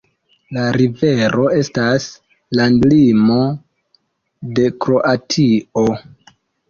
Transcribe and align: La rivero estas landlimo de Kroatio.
La 0.55 0.61
rivero 0.79 1.43
estas 1.57 2.07
landlimo 2.61 3.37
de 4.59 4.67
Kroatio. 4.87 5.85